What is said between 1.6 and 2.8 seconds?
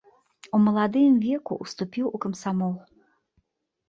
ўступіў у камсамол.